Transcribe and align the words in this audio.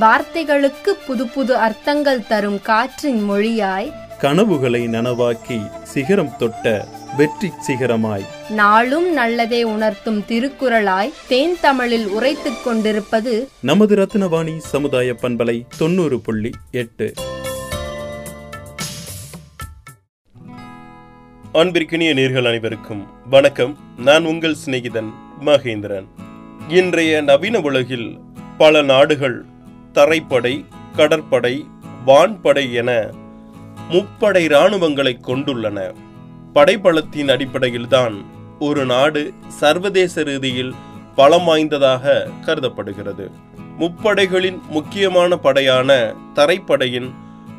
வார்த்தைகளுக்கு 0.00 0.90
புது 1.06 1.26
புது 1.26 1.56
அர்த்தங்கள் 1.56 2.26
தரும் 2.26 2.62
காற்றின் 2.62 3.30
மொழியாய் 3.30 3.92
கனவுகளை 4.18 4.88
நனவாக்கி 4.88 5.82
சிகரம் 5.82 6.36
தொட்ட 6.38 6.86
வெற்றி 7.16 7.52
சிகரமாய். 7.66 8.24
நாளும் 8.48 9.12
நல்லதே 9.12 9.62
உணர்த்தும் 9.62 10.24
திருக்குறளாய் 10.28 11.12
தேன் 11.28 11.56
தமிழில் 11.60 12.06
உரைத்துக் 12.06 12.64
கொண்டிருப்பது 12.64 13.48
நமது 13.60 13.96
ரத்னவாணி 13.96 14.56
சமுதாய 14.56 15.12
பண்பலை 15.12 15.64
தொண்ணூறு 15.78 16.20
புள்ளி 16.20 16.50
எட்டு. 16.70 17.12
அன்பிற்கினிய 21.52 22.14
நேர்கள் 22.14 22.46
அனைவருக்கும் 22.46 23.06
வணக்கம். 23.30 23.78
நான் 23.96 24.24
உங்கள் 24.24 24.56
சிநேகிதன் 24.66 25.12
மகேந்திரன். 25.40 26.06
இன்றைய 26.68 27.20
நவீன 27.20 27.60
உலகில் 27.60 28.18
பல 28.58 28.82
நாடுகள் 28.82 29.44
தரைப்படை 29.98 30.54
கடற்படை 30.96 31.54
வான்படை 32.06 32.64
என 32.72 32.90
முப்படை 33.90 34.42
இராணுவங்களை 34.48 35.12
கொண்டுள்ளன. 35.20 35.78
படைபலத்தின் 36.54 37.30
அடிப்படையில்தான் 37.30 38.16
ஒரு 38.58 38.84
நாடு 38.84 39.22
சர்வதேச 39.60 40.22
ரீதியில் 40.22 40.74
பலம் 41.14 41.44
வாய்ந்ததாக 41.44 42.28
கருதப்படுகிறது. 42.44 43.30
முப்படைகளின் 43.78 44.60
முக்கியமான 44.68 45.36
படையான 45.36 46.14
தரைப்படையின் 46.34 47.10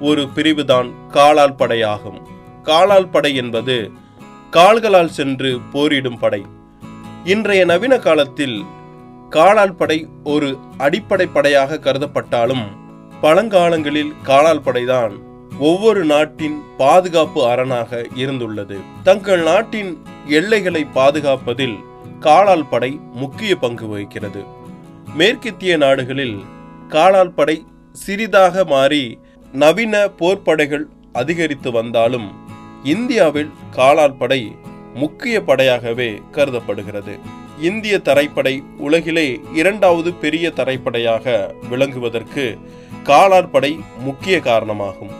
ஒரு 0.00 0.28
பிரிவுதான் 0.34 0.88
காலால் 1.08 1.58
படையாகும். 1.58 2.20
காலால் 2.62 3.08
படை 3.08 3.34
என்பது 3.34 3.90
கால்களால் 4.50 5.14
சென்று 5.18 5.50
போரிடும் 5.72 6.18
படை. 6.18 6.42
இன்றைய 7.24 7.64
நவீன 7.64 7.98
காலத்தில் 7.98 8.64
காலால் 9.30 9.74
படை 9.74 10.08
ஒரு 10.24 10.58
அடிப்படை 10.78 11.26
படையாக 11.26 11.78
கருதப்பட்டாலும் 11.82 12.64
பழங்காலங்களில் 13.22 14.12
காலால் 14.22 14.60
படைதான் 14.60 15.14
ஒவ்வொரு 15.58 16.04
நாட்டின் 16.04 16.62
பாதுகாப்பு 16.76 17.46
அரணாக 17.46 18.06
இருந்துள்ளது. 18.16 18.76
தங்கள் 19.02 19.42
நாட்டின் 19.42 20.02
எல்லைகளை 20.26 20.86
பாதுகாப்பதில் 20.94 21.76
காலால் 22.20 22.68
படை 22.68 23.00
முக்கிய 23.12 23.56
பங்கு 23.56 23.86
வகிக்கிறது. 23.86 24.44
மேற்கத்திய 25.14 25.76
நாடுகளில் 25.76 26.44
காலால் 26.88 27.32
படை 27.32 27.66
சிறிதாக 27.92 28.64
மாறி 28.64 29.18
நவீன 29.52 30.04
போர்ப்படைகள் 30.18 30.84
அதிகரித்து 31.12 31.70
வந்தாலும் 31.70 32.32
இந்தியாவில் 32.84 33.50
காலால் 33.70 34.16
படை 34.16 34.56
முக்கிய 34.94 35.40
படையாகவே 35.40 36.22
கருதப்படுகிறது. 36.30 37.44
இந்திய 37.60 37.98
தரைப்படை 37.98 38.62
உலகிலே 38.78 39.40
இரண்டாவது 39.54 40.12
பெரிய 40.12 40.52
தரைப்படையாக 40.56 41.54
விளங்குவதற்கு 41.70 42.58
காலால் 43.02 43.48
படை 43.48 43.80
முக்கிய 43.98 44.40
காரணமாகும். 44.40 45.10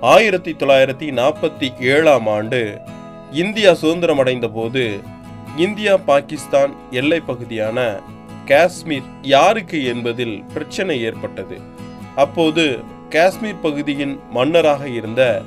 ஆயிரத்தி 0.00 0.52
தொள்ளாயிரத்தி 0.52 1.08
நாற்பத்தி 1.10 1.80
ஏழாம் 1.80 2.26
ஆண்டு 2.26 2.80
இந்தியா 3.32 3.74
சுதந்திரம் 3.74 4.18
அடைந்த 4.18 4.48
போது 4.48 5.00
இந்தியா 5.56 5.96
பாகிஸ்தான் 5.96 6.74
எல்லை 6.90 7.20
பகுதியான 7.20 8.00
காஷ்மீர் 8.46 9.08
யாருக்கு 9.22 9.84
என்பதில் 9.84 10.44
பிரச்சனை 10.52 11.02
ஏற்பட்டது. 11.02 11.60
அப்போது 12.14 12.78
காஷ்மீர் 13.08 13.60
பகுதியின் 13.60 14.20
மன்னராக 14.30 14.88
இருந்த 14.88 15.42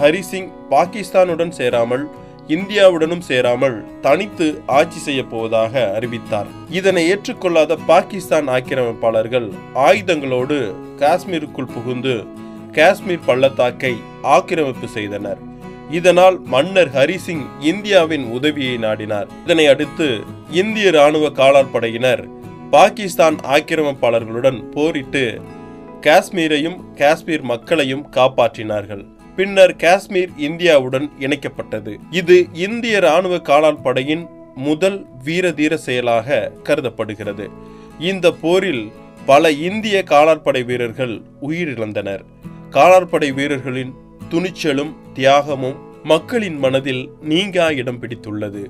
ஹரிசிங் 0.00 0.50
பாகிஸ்தானுடன் 0.70 1.50
சேராமல் 1.50 2.10
இந்தியாவுடனும் 2.48 3.20
சேராமல் 3.20 3.84
தனித்து 4.00 4.62
ஆட்சி 4.66 4.98
செய்ய 4.98 5.24
போவதாக 5.24 5.92
அறிவித்தார். 5.94 6.46
இதனை 6.70 7.08
ஏற்றுக்கொள்ளாத 7.08 7.76
பாகிஸ்தான் 7.76 8.48
ஆக்கிரமிப்பாளர்கள் 8.48 9.52
ஆயுதங்களோடு 9.74 10.74
காஷ்மீருக்குள் 10.98 11.72
புகுந்து 11.74 12.24
காஷ்மீர் 12.72 13.26
பள்ளத்தாக்கை 13.26 13.94
ஆக்கிரமிப்பு 14.22 14.88
செய்தனர். 14.88 15.38
இதனால் 15.90 16.40
மன்னர் 16.40 16.90
ஹரிசிங் 16.90 17.44
இந்தியாவின் 17.60 18.30
உதவியை 18.30 18.78
நாடினார். 18.78 19.28
இதனை 19.44 19.66
அடுத்து 19.66 20.20
இந்திய 20.50 20.90
ராணுவ 20.90 21.28
காலாட்படையினர் 21.28 22.24
பாகிஸ்தான் 22.70 23.36
ஆக்கிரமிப்பாளர்களுடன் 23.36 24.70
போரிட்டு 24.70 25.40
காஷ்மீரையும் 26.00 26.78
காஷ்மீர் 26.94 27.42
மக்களையும் 27.42 28.06
காப்பாற்றினார்கள். 28.10 29.04
பின்னர் 29.36 29.76
காஷ்மீர் 29.76 30.30
இந்தியாவுடன் 30.38 31.10
இணைக்கப்பட்டது. 31.20 31.96
இது 32.10 32.46
இந்திய 32.52 32.98
ராணுவ 32.98 33.36
காலாட்படையின் 33.36 34.24
முதல் 34.54 35.06
வீரதீர 35.24 35.74
செயலாக 35.74 36.52
கருதப்படுகிறது. 36.62 37.50
இந்த 37.98 38.32
போரில் 38.32 38.92
பல 39.26 39.50
இந்திய 39.50 40.02
காலாட்படை 40.02 40.64
வீரர்கள் 40.64 41.22
உயிரிழந்தனர். 41.42 42.22
காலாட்படை 42.70 43.32
வீரர்களின் 43.32 43.94
துணிச்சலும் 44.28 44.92
தியாகமும் 45.14 45.78
மக்களின் 46.02 46.58
மனதில் 46.58 47.10
நீங்கா 47.20 47.70
இடம் 47.70 48.00
பிடித்துள்ளது. 48.00 48.62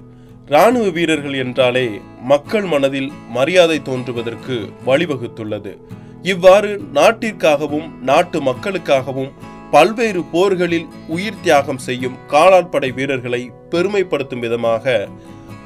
ராணுவ 0.47 0.89
வீரர்கள் 0.89 1.35
என்றாலே 1.35 2.01
மக்கள் 2.23 2.65
மனதில் 2.65 3.13
மரியாதை 3.29 3.83
தோன்றுவதற்கு 3.83 4.69
வழிவகுத்துள்ளது. 4.87 5.77
இவ்வாறு 6.23 6.83
நாட்டிற்காகவும் 6.95 7.89
நாட்டு 8.01 8.41
மக்களுக்காகவும் 8.43 9.33
பல்வேறு 9.73 10.23
போர்களில் 10.33 10.89
உயிர் 11.09 11.41
தியாகம் 11.43 11.79
செய்யும் 11.79 12.17
காலாட்படை 12.29 12.95
வீரர்களை 12.95 13.51
பெருமைப்படுத்தும் 13.71 14.39
விதமாக 14.39 15.09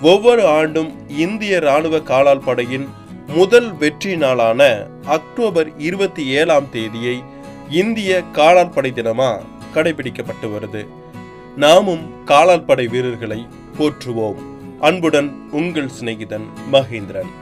ஒவ்வொரு 0.02 0.46
ஆண்டும் 0.46 1.08
இந்திய 1.08 1.58
ராணுவ 1.58 1.96
காலாட்படையின் 1.98 2.86
முதல் 3.26 3.72
வெற்றி 3.72 4.16
நாளான 4.16 4.86
அக்டோபர் 5.06 5.78
இருபத்தி 5.78 6.26
ஏழாம் 6.26 6.68
தேதியை 6.70 7.22
இந்திய 7.70 8.22
காலாட்படை 8.32 8.92
தினமா 8.92 9.30
கடைபிடிக்கப்பட்டு 9.74 10.50
வருது. 10.54 10.86
நாமும் 11.56 12.04
காலாட்படை 12.24 12.86
வீரர்களை 12.86 13.46
போற்றுவோம். 13.78 14.38
அன்புடன் 14.80 15.48
உங்கள் 15.50 15.90
சிநேகிதன் 16.00 16.46
மகேந்திரன். 16.72 17.32